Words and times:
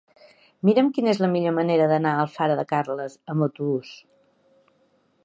Mira'm 0.69 0.87
quina 0.95 1.11
és 1.11 1.19
la 1.23 1.29
millor 1.33 1.53
manera 1.57 1.85
d'anar 1.91 2.13
a 2.15 2.23
Alfara 2.23 2.57
de 2.61 2.65
Carles 2.73 3.21
amb 3.35 3.47
autobús. 3.49 3.93